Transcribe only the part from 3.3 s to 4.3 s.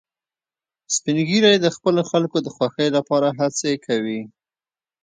هڅې کوي